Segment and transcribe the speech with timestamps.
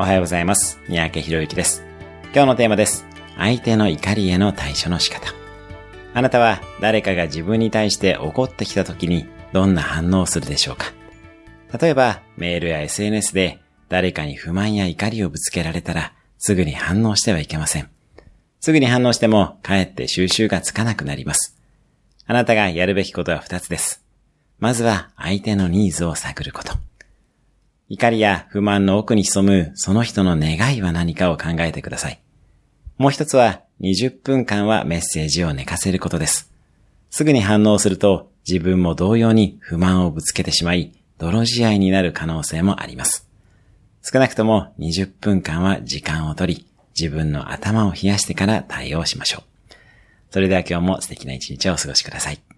[0.00, 0.78] おはようございます。
[0.88, 1.82] 三宅博之です。
[2.32, 3.04] 今日のテーマです。
[3.36, 5.34] 相手の怒りへの対処の仕方。
[6.14, 10.92] あなたは誰かが自分に対して怒ってきた時にどんな反応をするでしょうか
[11.80, 13.58] 例えばメールや SNS で
[13.88, 17.90] 誰かに不満や怒りをぶつけられたらすぐに反応してはいけません。
[18.60, 21.58] すぐに反応してもかえって収集がつかなくなります。
[22.24, 24.04] あなたがやるべきことは二つです。
[24.60, 26.74] まずは相手のニーズを探ること。
[27.90, 32.20] 怒りや不満の奥に潜むその人の願いは何かを考えてください。
[32.98, 36.52] もう一つは20分間はメッセージを寝かせることです。
[37.10, 43.26] すぐに反応すると自分も同様に不満をぶつけてしまい、泥仕合になる可能性もあります。
[44.02, 46.66] 少なくとも20分間は時間をとり、
[46.98, 49.74] 自分の頭を冷やしてから対応しましょう。
[50.30, 52.57] それでは今日も素敵な一日をお過ごしください。